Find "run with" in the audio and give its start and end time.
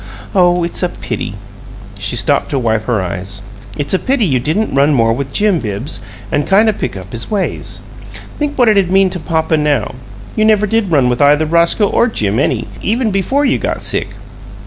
10.89-11.21